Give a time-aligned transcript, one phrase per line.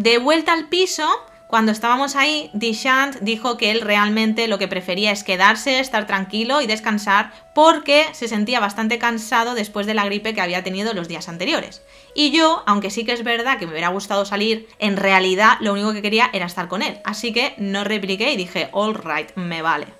[0.00, 1.06] De vuelta al piso,
[1.46, 6.62] cuando estábamos ahí, Dishant dijo que él realmente lo que prefería es quedarse, estar tranquilo
[6.62, 11.06] y descansar porque se sentía bastante cansado después de la gripe que había tenido los
[11.06, 11.82] días anteriores.
[12.14, 15.74] Y yo, aunque sí que es verdad que me hubiera gustado salir, en realidad lo
[15.74, 16.98] único que quería era estar con él.
[17.04, 19.99] Así que no repliqué y dije, all right, me vale.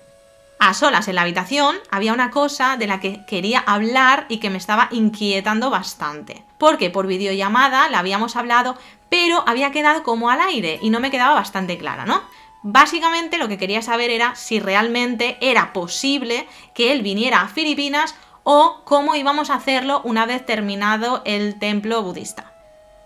[0.63, 4.51] A solas en la habitación había una cosa de la que quería hablar y que
[4.51, 6.45] me estaba inquietando bastante.
[6.59, 8.77] Porque por videollamada la habíamos hablado,
[9.09, 12.21] pero había quedado como al aire y no me quedaba bastante clara, ¿no?
[12.61, 18.13] Básicamente lo que quería saber era si realmente era posible que él viniera a Filipinas
[18.43, 22.50] o cómo íbamos a hacerlo una vez terminado el templo budista.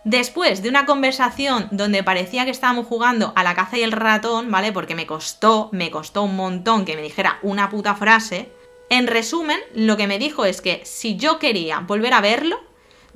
[0.05, 4.51] Después de una conversación donde parecía que estábamos jugando a la caza y el ratón,
[4.51, 4.71] ¿vale?
[4.71, 8.51] Porque me costó, me costó un montón que me dijera una puta frase,
[8.91, 12.61] en resumen, lo que me dijo es que si yo quería volver a verlo,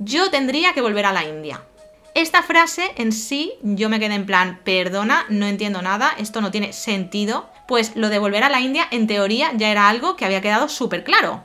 [0.00, 1.62] yo tendría que volver a la India.
[2.16, 6.50] Esta frase en sí yo me quedé en plan, perdona, no entiendo nada, esto no
[6.50, 10.24] tiene sentido, pues lo de volver a la India en teoría ya era algo que
[10.24, 11.44] había quedado súper claro.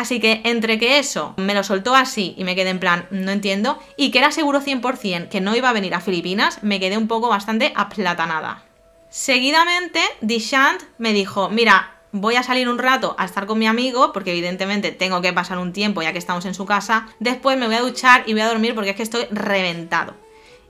[0.00, 3.32] Así que entre que eso me lo soltó así y me quedé en plan, no
[3.32, 6.96] entiendo, y que era seguro 100% que no iba a venir a Filipinas, me quedé
[6.96, 8.62] un poco bastante aplatanada.
[9.10, 14.14] Seguidamente, Dishant me dijo, mira, voy a salir un rato a estar con mi amigo,
[14.14, 17.06] porque evidentemente tengo que pasar un tiempo ya que estamos en su casa.
[17.18, 20.14] Después me voy a duchar y voy a dormir porque es que estoy reventado.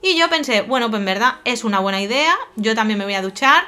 [0.03, 3.15] Y yo pensé, bueno, pues en verdad es una buena idea, yo también me voy
[3.15, 3.63] a duchar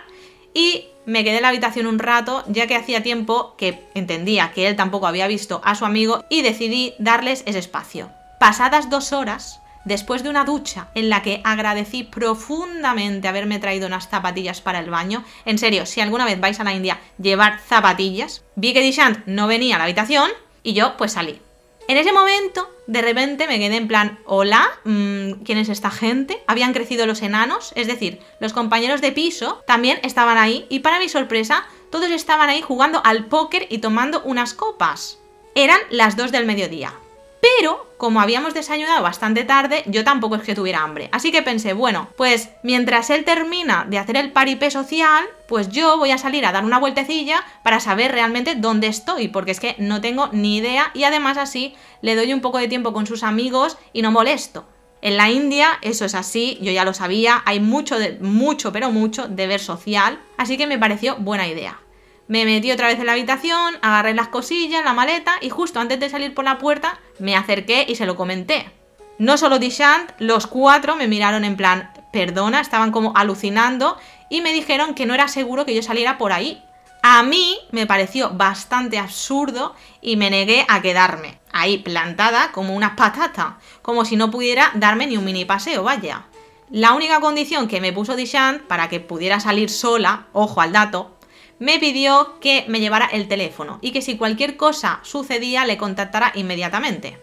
[0.55, 4.69] y me quedé en la habitación un rato, ya que hacía tiempo que entendía que
[4.69, 8.11] él tampoco había visto a su amigo y decidí darles ese espacio.
[8.39, 14.08] Pasadas dos horas, después de una ducha en la que agradecí profundamente haberme traído unas
[14.08, 18.45] zapatillas para el baño, en serio, si alguna vez vais a la India, llevar zapatillas,
[18.55, 20.30] vi que Dishant no venía a la habitación
[20.62, 21.41] y yo pues salí.
[21.89, 26.43] En ese momento, de repente me quedé en plan, hola, mm, ¿quién es esta gente?
[26.47, 30.99] Habían crecido los enanos, es decir, los compañeros de piso también estaban ahí y para
[30.99, 35.19] mi sorpresa, todos estaban ahí jugando al póker y tomando unas copas.
[35.55, 36.95] Eran las 2 del mediodía.
[37.42, 41.08] Pero, como habíamos desayunado bastante tarde, yo tampoco es que tuviera hambre.
[41.11, 45.98] Así que pensé, bueno, pues mientras él termina de hacer el paripé social, pues yo
[45.98, 49.75] voy a salir a dar una vueltecilla para saber realmente dónde estoy, porque es que
[49.79, 53.25] no tengo ni idea y además así le doy un poco de tiempo con sus
[53.25, 54.64] amigos y no molesto.
[55.01, 58.92] En la India eso es así, yo ya lo sabía, hay mucho, de, mucho, pero
[58.92, 61.80] mucho deber social, así que me pareció buena idea.
[62.29, 65.98] Me metí otra vez en la habitación, agarré las cosillas, la maleta y justo antes
[66.01, 68.69] de salir por la puerta me acerqué y se lo comenté.
[69.17, 73.97] No solo Dishant, los cuatro me miraron en plan, perdona, estaban como alucinando
[74.29, 76.61] y me dijeron que no era seguro que yo saliera por ahí.
[77.01, 82.97] A mí me pareció bastante absurdo y me negué a quedarme ahí plantada como una
[82.97, 86.25] patata, como si no pudiera darme ni un mini paseo, vaya.
[86.71, 91.17] La única condición que me puso Dishant para que pudiera salir sola, ojo al dato,
[91.62, 96.33] me pidió que me llevara el teléfono y que si cualquier cosa sucedía le contactara
[96.34, 97.18] inmediatamente.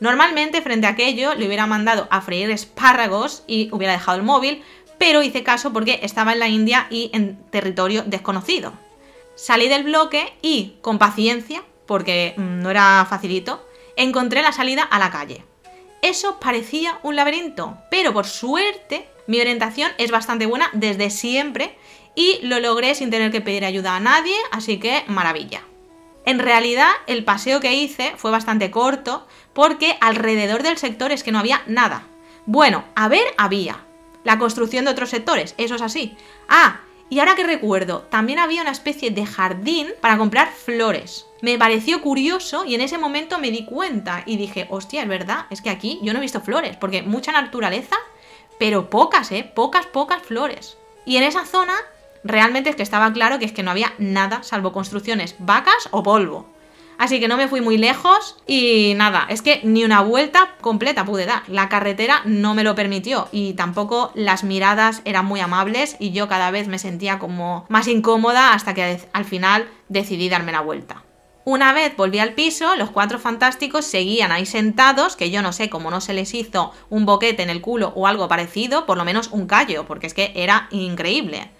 [0.00, 4.64] Normalmente frente a aquello le hubiera mandado a freír espárragos y hubiera dejado el móvil,
[4.98, 8.72] pero hice caso porque estaba en la India y en territorio desconocido.
[9.36, 13.64] Salí del bloque y, con paciencia, porque mm, no era facilito,
[13.94, 15.44] encontré la salida a la calle.
[16.02, 21.78] Eso parecía un laberinto, pero por suerte mi orientación es bastante buena desde siempre
[22.16, 25.62] y lo logré sin tener que pedir ayuda a nadie, así que maravilla.
[26.24, 31.30] En realidad, el paseo que hice fue bastante corto porque alrededor del sector es que
[31.30, 32.02] no había nada.
[32.46, 33.84] Bueno, a ver, había.
[34.24, 36.16] La construcción de otros sectores, eso es así.
[36.48, 41.26] Ah, y ahora que recuerdo, también había una especie de jardín para comprar flores.
[41.42, 45.46] Me pareció curioso y en ese momento me di cuenta y dije, hostia, es verdad,
[45.50, 47.96] es que aquí yo no he visto flores, porque mucha naturaleza,
[48.58, 49.48] pero pocas, ¿eh?
[49.54, 50.76] Pocas, pocas flores.
[51.04, 51.76] Y en esa zona
[52.26, 56.02] realmente es que estaba claro que es que no había nada salvo construcciones, vacas o
[56.02, 56.56] polvo.
[56.98, 61.04] Así que no me fui muy lejos y nada, es que ni una vuelta completa
[61.04, 61.42] pude dar.
[61.46, 66.26] La carretera no me lo permitió y tampoco las miradas eran muy amables y yo
[66.28, 71.02] cada vez me sentía como más incómoda hasta que al final decidí darme la vuelta.
[71.44, 75.70] Una vez volví al piso, los cuatro fantásticos seguían ahí sentados, que yo no sé
[75.70, 79.04] cómo no se les hizo un boquete en el culo o algo parecido, por lo
[79.04, 81.52] menos un callo, porque es que era increíble.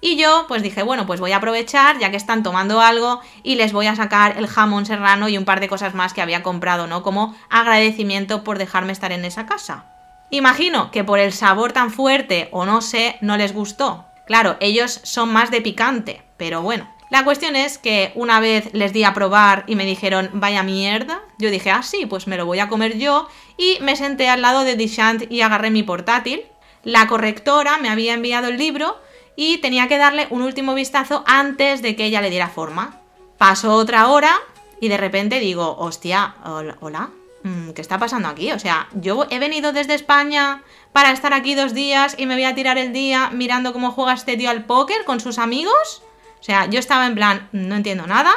[0.00, 3.54] Y yo pues dije, bueno, pues voy a aprovechar ya que están tomando algo y
[3.54, 6.42] les voy a sacar el jamón serrano y un par de cosas más que había
[6.42, 7.02] comprado, ¿no?
[7.02, 9.86] Como agradecimiento por dejarme estar en esa casa.
[10.30, 14.06] Imagino que por el sabor tan fuerte o no sé, no les gustó.
[14.26, 16.88] Claro, ellos son más de picante, pero bueno.
[17.08, 21.22] La cuestión es que una vez les di a probar y me dijeron, vaya mierda,
[21.38, 24.42] yo dije, ah, sí, pues me lo voy a comer yo, y me senté al
[24.42, 26.42] lado de Dishant y agarré mi portátil,
[26.82, 29.00] La correctora me había enviado el libro
[29.36, 33.00] y tenía que darle un último vistazo antes de que ella le diera forma.
[33.38, 34.34] Pasó otra hora
[34.80, 36.34] y de repente digo, hostia,
[36.80, 37.10] hola,
[37.42, 38.50] mm, ¿qué está pasando aquí?
[38.52, 40.62] O sea, yo he venido desde España
[40.92, 44.14] para estar aquí dos días y me voy a tirar el día mirando cómo juega
[44.14, 46.02] este tío al póker con sus amigos.
[46.40, 48.32] O sea, yo estaba en plan, no entiendo nada.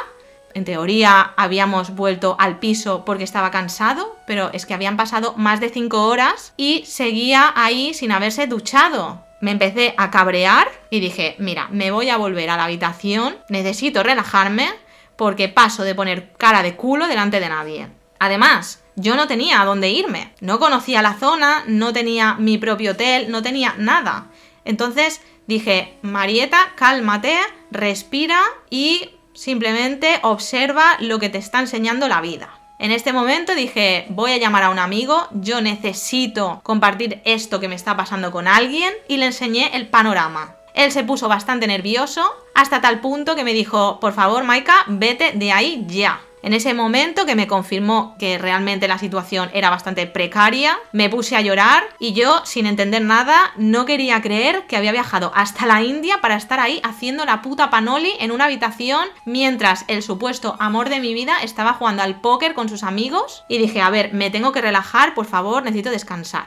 [0.52, 5.60] En teoría habíamos vuelto al piso porque estaba cansado, pero es que habían pasado más
[5.60, 9.29] de cinco horas y seguía ahí sin haberse duchado.
[9.40, 14.02] Me empecé a cabrear y dije, mira, me voy a volver a la habitación, necesito
[14.02, 14.68] relajarme
[15.16, 17.88] porque paso de poner cara de culo delante de nadie.
[18.18, 22.92] Además, yo no tenía a dónde irme, no conocía la zona, no tenía mi propio
[22.92, 24.26] hotel, no tenía nada.
[24.64, 27.38] Entonces dije, Marieta, cálmate,
[27.70, 32.59] respira y simplemente observa lo que te está enseñando la vida.
[32.80, 37.68] En este momento dije, voy a llamar a un amigo, yo necesito compartir esto que
[37.68, 40.56] me está pasando con alguien y le enseñé el panorama.
[40.72, 42.22] Él se puso bastante nervioso
[42.54, 46.22] hasta tal punto que me dijo, por favor Maika, vete de ahí ya.
[46.42, 51.36] En ese momento que me confirmó que realmente la situación era bastante precaria, me puse
[51.36, 55.82] a llorar y yo, sin entender nada, no quería creer que había viajado hasta la
[55.82, 60.88] India para estar ahí haciendo la puta panoli en una habitación mientras el supuesto amor
[60.88, 64.30] de mi vida estaba jugando al póker con sus amigos y dije, a ver, me
[64.30, 66.46] tengo que relajar, por favor, necesito descansar.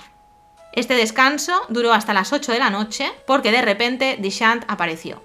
[0.74, 5.22] Este descanso duró hasta las 8 de la noche porque de repente Dishant apareció.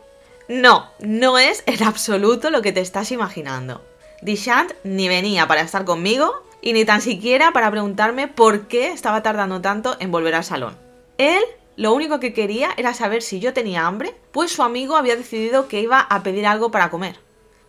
[0.47, 3.83] No, no es en absoluto lo que te estás imaginando.
[4.23, 9.23] Dishant ni venía para estar conmigo y ni tan siquiera para preguntarme por qué estaba
[9.23, 10.77] tardando tanto en volver al salón.
[11.19, 11.43] Él
[11.77, 15.69] lo único que quería era saber si yo tenía hambre, pues su amigo había decidido
[15.69, 17.21] que iba a pedir algo para comer.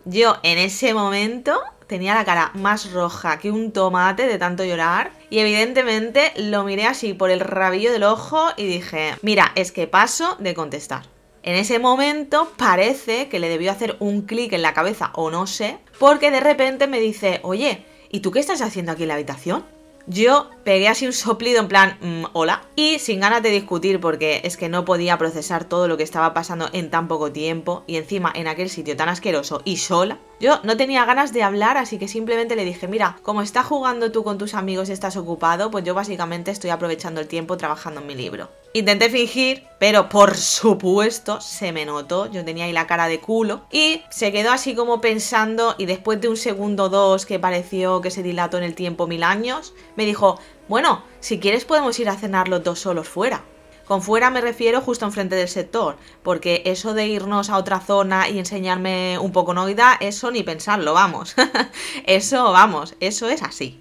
[0.05, 5.11] Yo en ese momento tenía la cara más roja que un tomate de tanto llorar
[5.29, 9.85] y evidentemente lo miré así por el rabillo del ojo y dije, mira, es que
[9.85, 11.03] paso de contestar.
[11.41, 15.47] En ese momento parece que le debió hacer un clic en la cabeza o no
[15.47, 19.13] sé, porque de repente me dice, oye, ¿y tú qué estás haciendo aquí en la
[19.15, 19.63] habitación?
[20.11, 24.41] Yo pegué así un soplido en plan, mm, hola, y sin ganas de discutir porque
[24.43, 27.97] es que no podía procesar todo lo que estaba pasando en tan poco tiempo y
[27.97, 30.17] encima en aquel sitio tan asqueroso y sola.
[30.39, 34.11] Yo no tenía ganas de hablar, así que simplemente le dije, mira, como estás jugando
[34.11, 38.01] tú con tus amigos y estás ocupado, pues yo básicamente estoy aprovechando el tiempo trabajando
[38.01, 38.49] en mi libro.
[38.71, 43.61] Intenté fingir, pero por supuesto se me notó, yo tenía ahí la cara de culo
[43.71, 47.99] y se quedó así como pensando y después de un segundo o dos que pareció
[48.01, 52.09] que se dilató en el tiempo mil años, me dijo, bueno, si quieres podemos ir
[52.09, 53.43] a cenar los dos solos fuera.
[53.87, 58.29] Con fuera me refiero justo enfrente del sector, porque eso de irnos a otra zona
[58.29, 61.33] y enseñarme un poco noida, eso ni pensarlo, vamos.
[62.05, 63.79] eso, vamos, eso es así.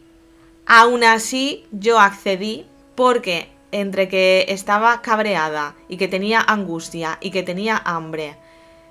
[0.65, 2.65] Aún así, yo accedí
[2.95, 8.37] porque entre que estaba cabreada y que tenía angustia y que tenía hambre,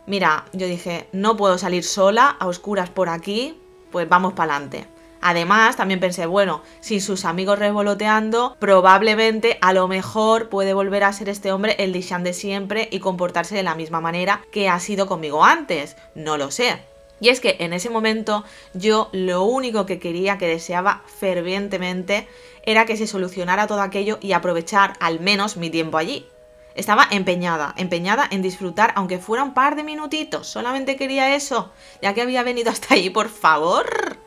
[0.05, 3.59] mira, yo dije, no puedo salir sola a oscuras por aquí,
[3.91, 4.87] pues vamos para adelante.
[5.21, 11.13] Además, también pensé, bueno, sin sus amigos revoloteando, probablemente a lo mejor puede volver a
[11.13, 14.79] ser este hombre el Dishan de siempre y comportarse de la misma manera que ha
[14.79, 15.97] sido conmigo antes.
[16.15, 16.79] No lo sé.
[17.19, 18.43] Y es que en ese momento
[18.73, 22.27] yo lo único que quería, que deseaba fervientemente,
[22.63, 26.27] era que se solucionara todo aquello y aprovechar al menos mi tiempo allí.
[26.75, 30.47] Estaba empeñada, empeñada en disfrutar, aunque fuera un par de minutitos.
[30.47, 31.71] Solamente quería eso,
[32.03, 34.17] ya que había venido hasta allí, por favor.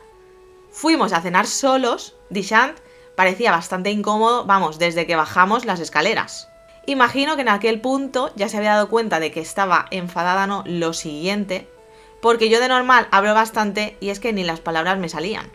[0.69, 2.15] Fuimos a cenar solos.
[2.29, 2.77] Dishant
[3.15, 6.49] parecía bastante incómodo, vamos, desde que bajamos las escaleras.
[6.87, 10.63] Imagino que en aquel punto ya se había dado cuenta de que estaba enfadada no
[10.65, 11.69] lo siguiente,
[12.21, 15.51] porque yo de normal hablo bastante y es que ni las palabras me salían.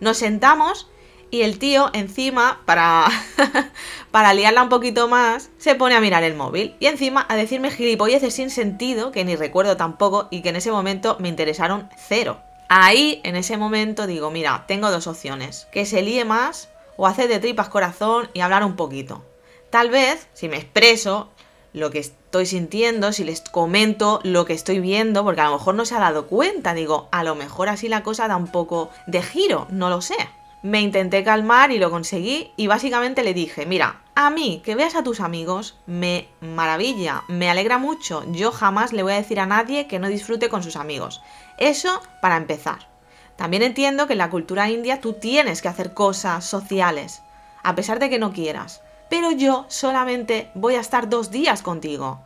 [0.00, 0.88] Nos sentamos
[1.30, 3.06] y el tío encima, para,
[4.12, 6.76] para liarla un poquito más, se pone a mirar el móvil.
[6.78, 10.70] Y encima a decirme gilipolleces sin sentido, que ni recuerdo tampoco y que en ese
[10.70, 12.40] momento me interesaron cero.
[12.68, 15.66] Ahí, en ese momento, digo, mira, tengo dos opciones.
[15.72, 19.24] Que se líe más o hacer de tripas corazón y hablar un poquito.
[19.70, 21.32] Tal vez, si me expreso
[21.74, 25.74] lo que estoy sintiendo, si les comento lo que estoy viendo, porque a lo mejor
[25.74, 28.90] no se ha dado cuenta, digo, a lo mejor así la cosa da un poco
[29.08, 30.16] de giro, no lo sé.
[30.62, 34.94] Me intenté calmar y lo conseguí y básicamente le dije, mira, a mí que veas
[34.94, 39.46] a tus amigos me maravilla, me alegra mucho, yo jamás le voy a decir a
[39.46, 41.20] nadie que no disfrute con sus amigos.
[41.58, 42.88] Eso para empezar.
[43.36, 47.20] También entiendo que en la cultura india tú tienes que hacer cosas sociales,
[47.64, 48.80] a pesar de que no quieras.
[49.08, 52.20] Pero yo solamente voy a estar dos días contigo.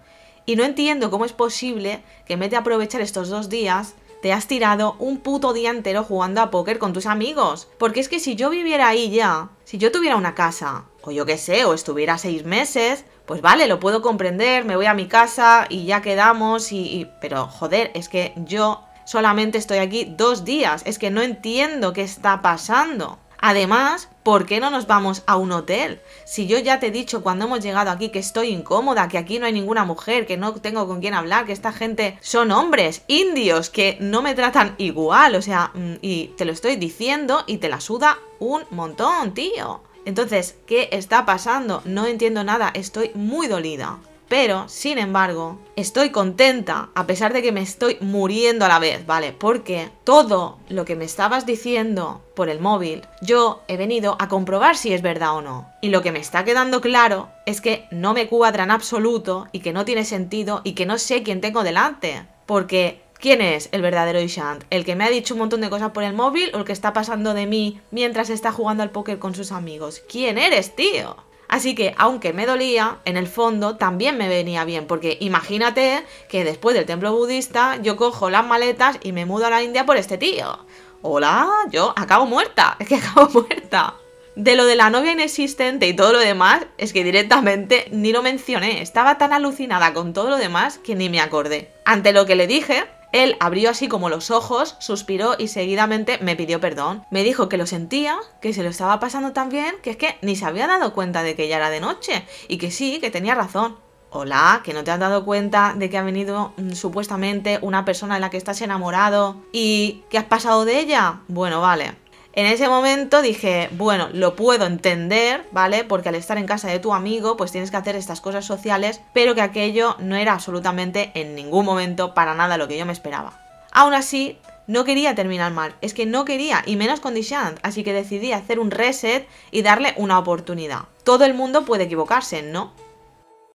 [0.46, 4.32] Y no entiendo cómo es posible que en vez de aprovechar estos dos días, te
[4.32, 7.68] has tirado un puto día entero jugando a póker con tus amigos.
[7.78, 11.26] Porque es que si yo viviera ahí ya, si yo tuviera una casa, o yo
[11.26, 15.06] qué sé, o estuviera seis meses, pues vale, lo puedo comprender, me voy a mi
[15.06, 20.82] casa y ya quedamos y, Pero joder, es que yo solamente estoy aquí dos días,
[20.86, 23.18] es que no entiendo qué está pasando.
[23.40, 26.00] Además, ¿por qué no nos vamos a un hotel?
[26.24, 29.38] Si yo ya te he dicho cuando hemos llegado aquí que estoy incómoda, que aquí
[29.38, 33.02] no hay ninguna mujer, que no tengo con quién hablar, que esta gente son hombres,
[33.06, 37.58] indios, que no me tratan igual, o sea, mm, y te lo estoy diciendo y
[37.58, 39.82] te la suda un montón, tío.
[40.04, 41.82] Entonces, ¿qué está pasando?
[41.84, 43.98] No entiendo nada, estoy muy dolida.
[44.28, 49.06] Pero, sin embargo, estoy contenta, a pesar de que me estoy muriendo a la vez,
[49.06, 49.32] ¿vale?
[49.32, 54.76] Porque todo lo que me estabas diciendo por el móvil, yo he venido a comprobar
[54.76, 55.68] si es verdad o no.
[55.80, 59.60] Y lo que me está quedando claro es que no me cuadra en absoluto y
[59.60, 62.26] que no tiene sentido y que no sé quién tengo delante.
[62.44, 64.62] Porque ¿Quién es el verdadero Ishant?
[64.70, 66.72] ¿El que me ha dicho un montón de cosas por el móvil o el que
[66.72, 70.04] está pasando de mí mientras está jugando al póker con sus amigos?
[70.08, 71.16] ¿Quién eres, tío?
[71.48, 76.44] Así que, aunque me dolía, en el fondo también me venía bien, porque imagínate que
[76.44, 79.96] después del templo budista yo cojo las maletas y me mudo a la India por
[79.96, 80.58] este tío.
[81.00, 83.94] Hola, yo acabo muerta, es que acabo muerta.
[84.36, 88.22] De lo de la novia inexistente y todo lo demás, es que directamente ni lo
[88.22, 88.82] mencioné.
[88.82, 91.72] Estaba tan alucinada con todo lo demás que ni me acordé.
[91.84, 96.36] Ante lo que le dije, él abrió así como los ojos, suspiró y seguidamente me
[96.36, 97.04] pidió perdón.
[97.10, 100.18] Me dijo que lo sentía, que se lo estaba pasando tan bien, que es que
[100.22, 103.10] ni se había dado cuenta de que ya era de noche y que sí, que
[103.10, 103.76] tenía razón.
[104.10, 108.14] Hola, que no te has dado cuenta de que ha venido mm, supuestamente una persona
[108.14, 111.20] de la que estás enamorado y que has pasado de ella.
[111.28, 111.94] Bueno, vale.
[112.38, 115.82] En ese momento dije, bueno, lo puedo entender, ¿vale?
[115.82, 119.00] Porque al estar en casa de tu amigo, pues tienes que hacer estas cosas sociales,
[119.12, 122.92] pero que aquello no era absolutamente en ningún momento para nada lo que yo me
[122.92, 123.32] esperaba.
[123.72, 127.82] Aún así, no quería terminar mal, es que no quería, y menos con Dishant, así
[127.82, 130.82] que decidí hacer un reset y darle una oportunidad.
[131.02, 132.72] Todo el mundo puede equivocarse, ¿no?